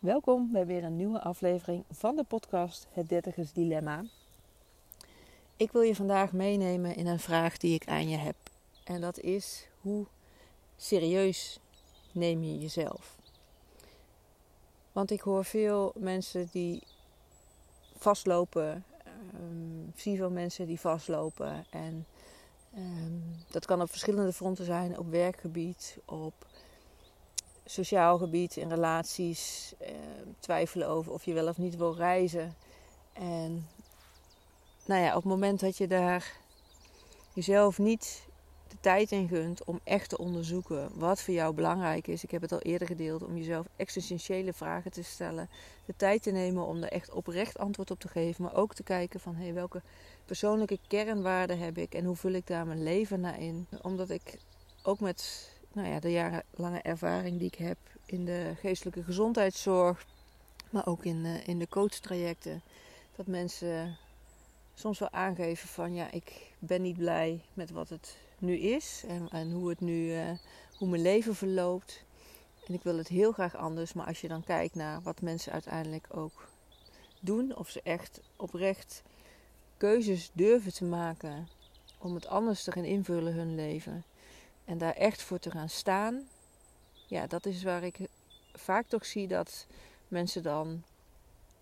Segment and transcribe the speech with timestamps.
[0.00, 4.04] Welkom bij weer een nieuwe aflevering van de podcast Het Dertigers Dilemma.
[5.56, 8.36] Ik wil je vandaag meenemen in een vraag die ik aan je heb.
[8.84, 10.06] En dat is: hoe
[10.76, 11.60] serieus
[12.12, 13.16] neem je jezelf?
[14.92, 16.82] Want ik hoor veel mensen die
[17.96, 18.84] vastlopen,
[19.34, 21.64] um, zie veel mensen die vastlopen.
[21.70, 22.06] En
[22.76, 26.46] um, dat kan op verschillende fronten zijn: op werkgebied, op
[27.70, 29.90] sociaal gebied, in relaties, eh,
[30.38, 32.54] twijfelen over of je wel of niet wil reizen.
[33.12, 33.68] En
[34.84, 36.36] nou ja, op het moment dat je daar
[37.32, 38.28] jezelf niet
[38.68, 42.24] de tijd in gunt om echt te onderzoeken wat voor jou belangrijk is.
[42.24, 45.48] Ik heb het al eerder gedeeld om jezelf existentiële vragen te stellen.
[45.86, 48.44] De tijd te nemen om er echt oprecht antwoord op te geven.
[48.44, 49.82] Maar ook te kijken van hey, welke
[50.24, 53.66] persoonlijke kernwaarden heb ik en hoe vul ik daar mijn leven naar in.
[53.82, 54.38] Omdat ik
[54.82, 60.06] ook met nou ja, de jarenlange ervaring die ik heb in de geestelijke gezondheidszorg,
[60.70, 62.62] maar ook in, uh, in de coachtrajecten,
[63.16, 63.96] dat mensen
[64.74, 69.28] soms wel aangeven van ja, ik ben niet blij met wat het nu is en,
[69.30, 70.30] en hoe het nu, uh,
[70.76, 72.04] hoe mijn leven verloopt.
[72.66, 75.52] En ik wil het heel graag anders, maar als je dan kijkt naar wat mensen
[75.52, 76.48] uiteindelijk ook
[77.20, 79.02] doen, of ze echt oprecht
[79.76, 81.48] keuzes durven te maken
[81.98, 84.04] om het anders te gaan invullen hun leven,
[84.70, 86.28] en daar echt voor te gaan staan.
[87.06, 87.98] Ja, dat is waar ik
[88.52, 89.66] vaak toch zie dat
[90.08, 90.82] mensen dan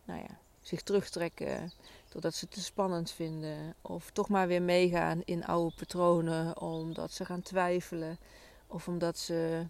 [0.05, 1.73] nou ja, zich terugtrekken
[2.09, 3.75] doordat ze het te spannend vinden.
[3.81, 8.19] Of toch maar weer meegaan in oude patronen omdat ze gaan twijfelen.
[8.67, 9.67] Of omdat ze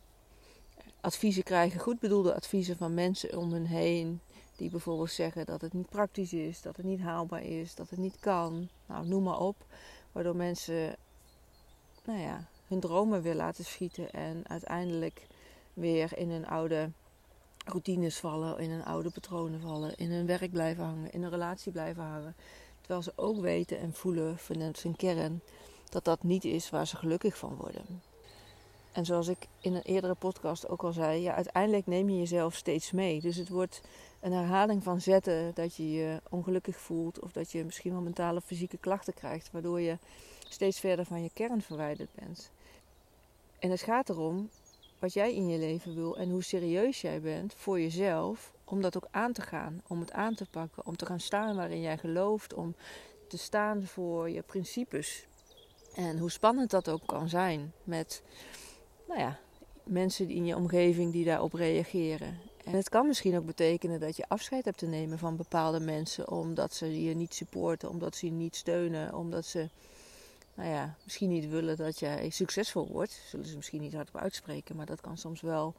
[1.00, 4.20] adviezen krijgen, goed bedoelde adviezen van mensen om hen heen.
[4.56, 7.98] Die bijvoorbeeld zeggen dat het niet praktisch is, dat het niet haalbaar is, dat het
[7.98, 8.68] niet kan.
[8.86, 9.56] Nou, noem maar op.
[10.12, 10.96] Waardoor mensen,
[12.04, 15.26] nou ja, hun dromen weer laten schieten en uiteindelijk
[15.74, 16.90] weer in hun oude
[17.64, 21.72] routines vallen, in hun oude patronen vallen, in hun werk blijven hangen, in een relatie
[21.72, 22.36] blijven hangen.
[22.80, 25.40] Terwijl ze ook weten en voelen vanuit zijn kern
[25.90, 28.02] dat dat niet is waar ze gelukkig van worden.
[28.92, 32.54] En zoals ik in een eerdere podcast ook al zei, ja, uiteindelijk neem je jezelf
[32.54, 33.20] steeds mee.
[33.20, 33.80] Dus het wordt
[34.20, 38.38] een herhaling van zetten dat je je ongelukkig voelt of dat je misschien wel mentale
[38.38, 39.98] of fysieke klachten krijgt, waardoor je
[40.48, 42.50] steeds verder van je kern verwijderd bent.
[43.58, 44.50] En het gaat erom
[44.98, 48.96] wat jij in je leven wil en hoe serieus jij bent voor jezelf om dat
[48.96, 51.98] ook aan te gaan, om het aan te pakken, om te gaan staan waarin jij
[51.98, 52.74] gelooft, om
[53.28, 55.26] te staan voor je principes.
[55.94, 58.22] En hoe spannend dat ook kan zijn met,
[59.08, 59.38] nou ja,
[59.84, 62.38] mensen in je omgeving die daarop reageren.
[62.64, 66.30] En het kan misschien ook betekenen dat je afscheid hebt te nemen van bepaalde mensen
[66.30, 69.68] omdat ze je niet supporten, omdat ze je niet steunen, omdat ze
[70.58, 73.22] nou ja, misschien niet willen dat jij succesvol wordt.
[73.26, 75.74] Zullen ze misschien niet hardop uitspreken, maar dat kan soms wel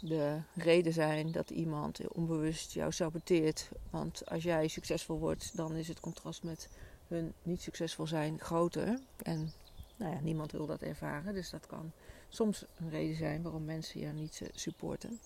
[0.00, 3.68] de reden zijn dat iemand onbewust jou saboteert.
[3.90, 6.68] Want als jij succesvol wordt, dan is het contrast met
[7.08, 8.98] hun niet succesvol zijn groter.
[9.22, 9.52] En
[9.96, 11.34] nou ja, niemand wil dat ervaren.
[11.34, 11.92] Dus dat kan
[12.28, 15.20] soms een reden zijn waarom mensen je niet supporten.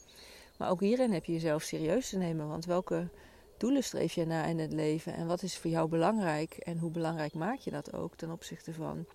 [0.56, 2.48] Maar ook hierin heb je jezelf serieus te nemen.
[2.48, 3.08] Want welke
[3.56, 6.90] doelen streef je naar in het leven en wat is voor jou belangrijk en hoe
[6.90, 9.06] belangrijk maak je dat ook ten opzichte van,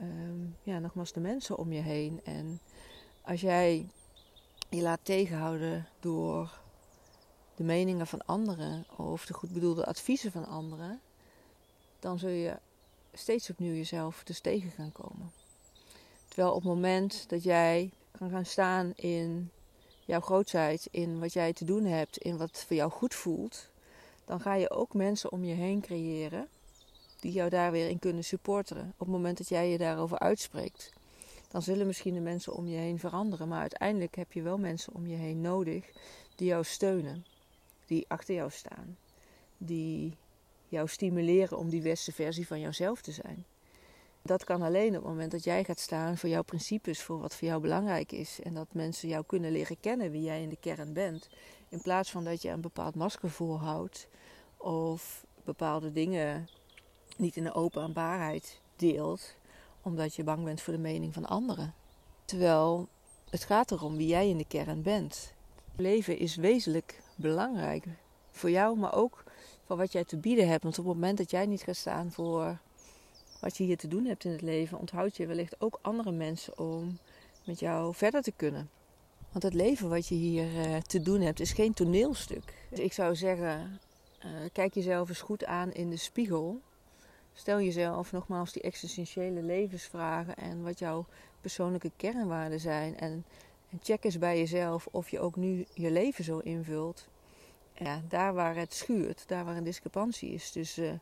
[0.00, 2.20] um, ja, nogmaals, de mensen om je heen.
[2.24, 2.60] En
[3.22, 3.88] als jij
[4.68, 6.60] je laat tegenhouden door
[7.54, 11.00] de meningen van anderen of de goed bedoelde adviezen van anderen,
[11.98, 12.58] dan zul je
[13.12, 15.32] steeds opnieuw jezelf dus tegen gaan komen.
[16.28, 19.50] Terwijl op het moment dat jij kan gaan staan in
[20.12, 23.68] jouw grootheid, in wat jij te doen hebt, in wat voor jou goed voelt,
[24.24, 26.48] dan ga je ook mensen om je heen creëren
[27.20, 28.92] die jou daar weer in kunnen supporteren.
[28.92, 30.92] Op het moment dat jij je daarover uitspreekt,
[31.48, 34.94] dan zullen misschien de mensen om je heen veranderen, maar uiteindelijk heb je wel mensen
[34.94, 35.90] om je heen nodig
[36.36, 37.24] die jou steunen,
[37.86, 38.96] die achter jou staan,
[39.58, 40.16] die
[40.68, 43.44] jou stimuleren om die beste versie van jouzelf te zijn.
[44.22, 47.34] Dat kan alleen op het moment dat jij gaat staan voor jouw principes, voor wat
[47.34, 48.40] voor jou belangrijk is.
[48.42, 51.28] En dat mensen jou kunnen leren kennen wie jij in de kern bent.
[51.68, 54.08] In plaats van dat je een bepaald masker voorhoudt
[54.56, 56.48] of bepaalde dingen
[57.16, 59.34] niet in de openbaarheid deelt,
[59.82, 61.74] omdat je bang bent voor de mening van anderen.
[62.24, 62.88] Terwijl
[63.30, 65.32] het gaat erom wie jij in de kern bent.
[65.76, 67.84] Leven is wezenlijk belangrijk
[68.30, 69.24] voor jou, maar ook
[69.64, 70.62] voor wat jij te bieden hebt.
[70.62, 72.58] Want op het moment dat jij niet gaat staan voor
[73.42, 76.58] wat je hier te doen hebt in het leven, onthoud je wellicht ook andere mensen
[76.58, 76.98] om
[77.44, 78.70] met jou verder te kunnen.
[79.32, 82.54] Want het leven wat je hier uh, te doen hebt is geen toneelstuk.
[82.68, 83.80] Dus ik zou zeggen,
[84.24, 86.60] uh, kijk jezelf eens goed aan in de spiegel.
[87.32, 91.06] Stel jezelf nogmaals die existentiële levensvragen en wat jouw
[91.40, 92.98] persoonlijke kernwaarden zijn.
[92.98, 93.24] En,
[93.70, 97.08] En check eens bij jezelf of je ook nu je leven zo invult.
[97.74, 101.00] Ja, daar waar het schuurt, daar waar een discrepantie is tussen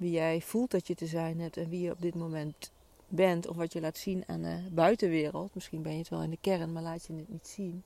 [0.00, 2.70] wie jij voelt dat je te zijn hebt en wie je op dit moment
[3.08, 5.54] bent, of wat je laat zien aan de buitenwereld.
[5.54, 7.82] Misschien ben je het wel in de kern, maar laat je het niet zien.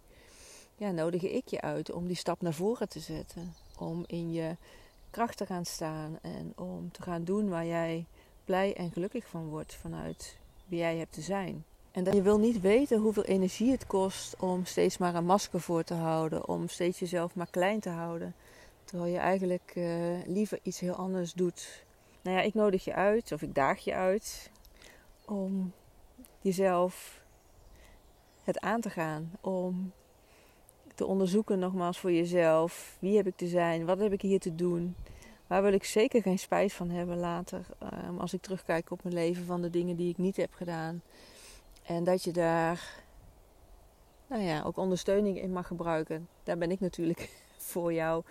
[0.76, 3.55] Ja, nodig ik je uit om die stap naar voren te zetten.
[3.78, 4.56] Om in je
[5.11, 8.06] kracht te gaan staan en om te gaan doen waar jij
[8.44, 11.64] blij en gelukkig van wordt vanuit wie jij hebt te zijn.
[11.90, 15.61] En dat je wil niet weten hoeveel energie het kost om steeds maar een masker
[15.61, 18.34] voor te houden, om steeds jezelf maar klein te houden,
[18.84, 19.87] terwijl je eigenlijk uh,
[20.26, 21.84] liever iets heel anders doet.
[22.25, 24.50] Nou ja, ik nodig je uit, of ik daag je uit,
[25.25, 25.73] om
[26.41, 27.23] jezelf
[28.43, 29.93] het aan te gaan, om
[30.94, 32.97] te onderzoeken nogmaals voor jezelf.
[32.99, 33.85] Wie heb ik te zijn?
[33.85, 34.97] Wat heb ik hier te doen?
[35.47, 37.67] Waar wil ik zeker geen spijt van hebben later.
[38.09, 41.03] Um, als ik terugkijk op mijn leven van de dingen die ik niet heb gedaan.
[41.82, 43.03] En dat je daar
[44.26, 46.29] nou ja, ook ondersteuning in mag gebruiken.
[46.43, 48.22] Daar ben ik natuurlijk voor jou.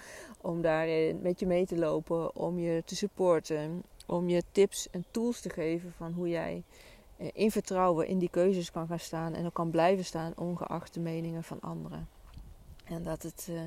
[0.42, 2.36] Om daarin met je mee te lopen.
[2.36, 3.84] Om je te supporten.
[4.06, 6.64] Om je tips en tools te geven van hoe jij
[7.18, 9.34] eh, in vertrouwen in die keuzes kan gaan staan.
[9.34, 12.08] En ook kan blijven staan ongeacht de meningen van anderen.
[12.84, 13.62] En dat het uh,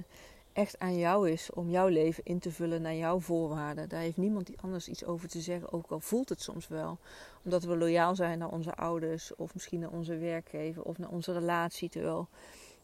[0.53, 3.89] echt aan jou is om jouw leven in te vullen naar jouw voorwaarden.
[3.89, 6.99] Daar heeft niemand anders iets over te zeggen, ook al voelt het soms wel.
[7.45, 11.33] Omdat we loyaal zijn naar onze ouders, of misschien naar onze werkgever, of naar onze
[11.33, 11.89] relatie.
[11.89, 12.29] Terwijl,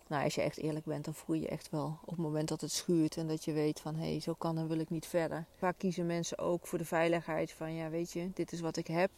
[0.08, 2.60] nou, als je echt eerlijk bent, dan voel je echt wel op het moment dat
[2.60, 5.06] het schuurt en dat je weet van hé, hey, zo kan en wil ik niet
[5.06, 5.46] verder.
[5.54, 8.86] Vaak kiezen mensen ook voor de veiligheid van ja, weet je, dit is wat ik
[8.86, 9.10] heb.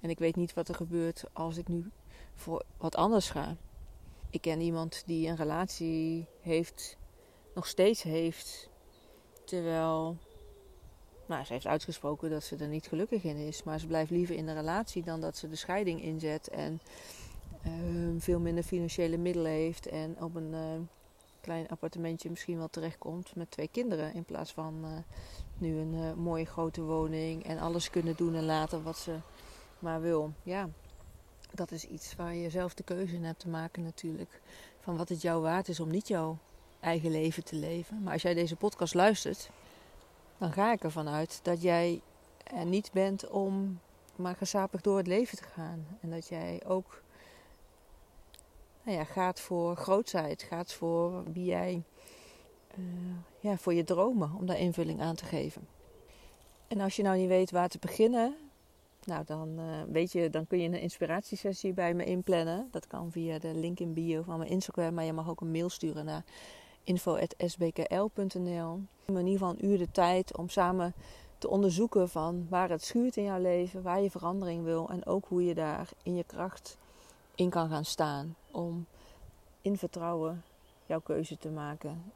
[0.00, 1.90] En ik weet niet wat er gebeurt als ik nu
[2.34, 3.56] voor wat anders ga.
[4.30, 6.96] Ik ken iemand die een relatie heeft,
[7.54, 8.70] nog steeds heeft,
[9.44, 10.16] terwijl
[11.26, 13.62] nou, ze heeft uitgesproken dat ze er niet gelukkig in is.
[13.62, 16.80] Maar ze blijft liever in de relatie dan dat ze de scheiding inzet en
[17.66, 17.72] uh,
[18.18, 20.60] veel minder financiële middelen heeft en op een uh,
[21.40, 24.14] klein appartementje misschien wel terechtkomt met twee kinderen.
[24.14, 24.90] In plaats van uh,
[25.58, 29.16] nu een mooie grote woning en alles kunnen doen en laten wat ze
[29.78, 30.32] maar wil.
[30.42, 30.68] Ja,
[31.54, 34.40] dat is iets waar je zelf de keuze in hebt te maken natuurlijk.
[34.80, 36.38] Van wat het jou waard is om niet jouw
[36.80, 38.02] eigen leven te leven.
[38.02, 39.50] Maar als jij deze podcast luistert,
[40.38, 42.00] dan ga ik ervan uit dat jij
[42.44, 43.78] er niet bent om
[44.16, 45.86] maar gezapig door het leven te gaan.
[46.00, 47.02] En dat jij ook
[48.82, 51.82] nou ja, gaat voor grootheid, gaat voor wie jij,
[52.78, 52.84] uh,
[53.40, 55.68] ja, voor je dromen, om daar invulling aan te geven.
[56.68, 58.36] En als je nou niet weet waar te beginnen,
[59.04, 62.68] nou, dan, uh, weet je, dan kun je een inspiratiesessie bij me inplannen.
[62.70, 64.94] Dat kan via de link in bio van mijn Instagram.
[64.94, 66.24] Maar je mag ook een mail sturen naar
[66.84, 68.80] info.sbkl.nl.
[69.06, 70.94] In ieder geval een uur de tijd om samen
[71.38, 75.24] te onderzoeken van waar het schuurt in jouw leven, waar je verandering wil en ook
[75.28, 76.76] hoe je daar in je kracht
[77.34, 78.86] in kan gaan staan om
[79.62, 80.42] in vertrouwen
[80.86, 82.12] jouw keuze te maken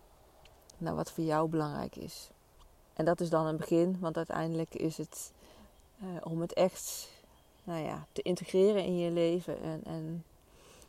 [0.78, 2.30] naar wat voor jou belangrijk is.
[2.94, 5.32] En dat is dan een begin, want uiteindelijk is het
[6.02, 7.10] uh, om het echt
[7.64, 10.24] nou ja, te integreren in je leven en, en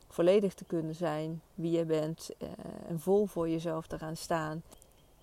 [0.08, 2.50] volledig te kunnen zijn wie je bent uh,
[2.88, 4.64] en vol voor jezelf te gaan staan.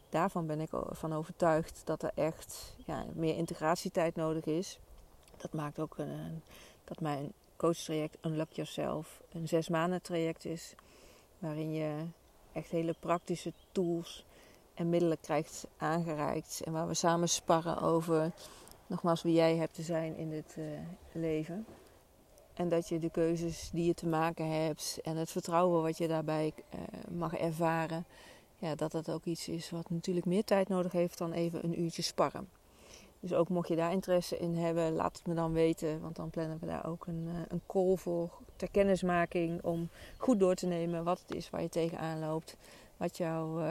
[0.08, 4.78] Daarvan ben ik van overtuigd dat er echt ja, meer integratietijd nodig is.
[5.36, 6.42] Dat maakt ook een,
[6.84, 7.32] dat mijn
[7.64, 10.74] coachtraject Unlock Yourself een zes maanden traject is.
[11.38, 12.06] Waarin je
[12.52, 14.24] echt hele praktische tools
[14.74, 16.60] en middelen krijgt aangereikt.
[16.64, 18.32] En waar we samen sparren over
[18.86, 20.64] nogmaals wie jij hebt te zijn in dit uh,
[21.12, 21.66] leven.
[22.54, 26.08] En dat je de keuzes die je te maken hebt en het vertrouwen wat je
[26.08, 28.04] daarbij uh, mag ervaren,
[28.58, 31.80] ja, dat dat ook iets is wat natuurlijk meer tijd nodig heeft dan even een
[31.80, 32.48] uurtje sparren.
[33.24, 36.00] Dus ook mocht je daar interesse in hebben, laat het me dan weten.
[36.00, 39.62] Want dan plannen we daar ook een, uh, een call voor ter kennismaking.
[39.62, 42.56] Om goed door te nemen wat het is waar je tegenaan loopt.
[42.96, 43.62] Wat jouw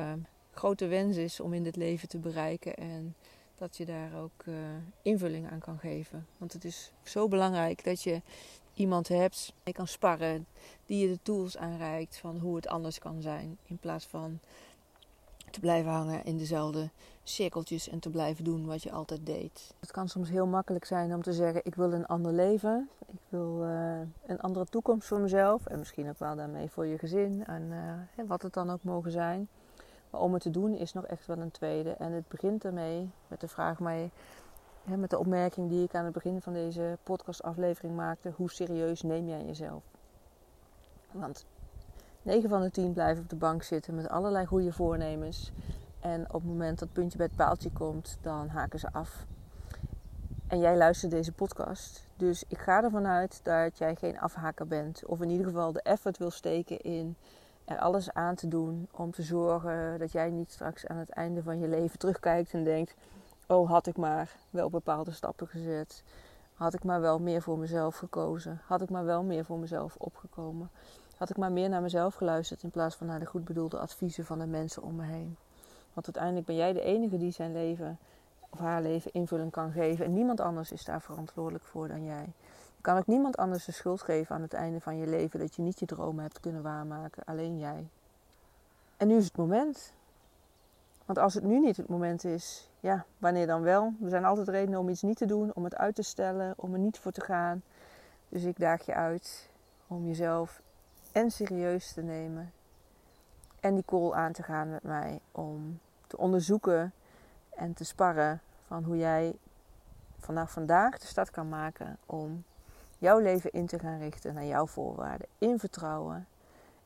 [0.52, 2.76] grote wens is om in dit leven te bereiken.
[2.76, 3.16] En
[3.58, 4.56] dat je daar ook uh,
[5.02, 6.28] invulling aan kan geven.
[6.38, 8.22] Want het is zo belangrijk dat je
[8.74, 10.46] iemand hebt die kan sparren,
[10.86, 13.58] die je de tools aanreikt van hoe het anders kan zijn.
[13.64, 14.40] In plaats van
[15.54, 16.90] te blijven hangen in dezelfde
[17.24, 19.74] cirkeltjes en te blijven doen wat je altijd deed.
[19.80, 22.90] Het kan soms heel makkelijk zijn om te zeggen: Ik wil een ander leven.
[23.06, 25.66] Ik wil uh, een andere toekomst voor mezelf.
[25.66, 27.46] En misschien ook wel daarmee voor je gezin.
[27.46, 27.64] En
[28.18, 29.48] uh, wat het dan ook mogen zijn.
[30.10, 31.90] Maar om het te doen is nog echt wel een tweede.
[31.90, 34.12] En het begint ermee met de vraag mij,
[34.84, 39.28] met de opmerking die ik aan het begin van deze podcastaflevering maakte: hoe serieus neem
[39.28, 39.84] jij jezelf?
[41.12, 41.46] Want
[42.24, 45.52] 9 van de 10 blijven op de bank zitten met allerlei goede voornemens.
[46.00, 49.26] En op het moment dat het puntje bij het paaltje komt, dan haken ze af.
[50.48, 52.08] En jij luistert deze podcast.
[52.18, 55.06] Dus ik ga ervan uit dat jij geen afhaker bent.
[55.06, 57.16] Of in ieder geval de effort wil steken in
[57.66, 61.44] er alles aan te doen om te zorgen dat jij niet straks aan het einde
[61.44, 62.96] van je leven terugkijkt en denkt:
[63.48, 66.04] Oh, had ik maar wel bepaalde stappen gezet.
[66.54, 68.62] Had ik maar wel meer voor mezelf gekozen.
[68.66, 70.70] Had ik maar wel meer voor mezelf opgekomen.
[71.24, 74.26] Had ik maar meer naar mezelf geluisterd in plaats van naar de goed bedoelde adviezen
[74.26, 75.38] van de mensen om me heen.
[75.94, 77.98] Want uiteindelijk ben jij de enige die zijn leven
[78.50, 80.06] of haar leven invulling kan geven.
[80.06, 82.26] En niemand anders is daar verantwoordelijk voor dan jij.
[82.76, 85.56] Je kan ook niemand anders de schuld geven aan het einde van je leven dat
[85.56, 87.24] je niet je dromen hebt kunnen waarmaken.
[87.26, 87.88] Alleen jij.
[88.98, 89.94] En nu is het moment.
[91.06, 93.94] Want als het nu niet het moment is, ja, wanneer dan wel?
[94.04, 96.74] Er zijn altijd redenen om iets niet te doen, om het uit te stellen, om
[96.74, 97.64] er niet voor te gaan.
[98.30, 99.50] Dus ik daag je uit
[99.88, 100.62] om jezelf
[101.14, 102.52] en serieus te nemen
[103.60, 106.94] en die call aan te gaan met mij om te onderzoeken
[107.50, 109.36] en te sparren van hoe jij
[110.18, 112.44] vanaf vandaag de start kan maken om
[112.98, 115.28] jouw leven in te gaan richten naar jouw voorwaarden.
[115.38, 116.28] In vertrouwen,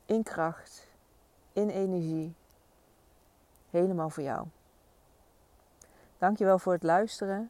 [0.05, 0.87] in kracht,
[1.53, 2.35] in energie.
[3.69, 4.47] Helemaal voor jou.
[6.17, 7.49] Dankjewel voor het luisteren.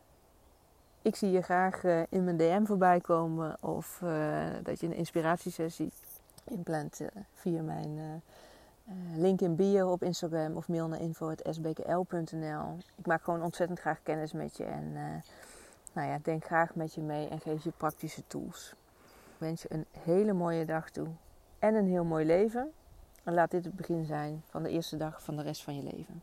[1.02, 4.94] Ik zie je graag eh, in mijn DM voorbij komen of uh, dat je een
[4.94, 5.92] inspiratiesessie
[6.50, 8.22] inplant uh, via mijn
[9.16, 12.78] link in bio op Instagram of mail naar info.sbkl.nl.
[12.96, 14.94] Ik maak gewoon ontzettend graag kennis met je en
[15.94, 18.74] nou ja, denk graag met je mee en geef je praktische tools.
[19.34, 21.08] Ik wens je een hele mooie dag toe
[21.60, 22.72] en een heel mooi leven.
[23.24, 25.84] En laat dit het begin zijn van de eerste dag van de rest van je
[25.84, 26.22] leven.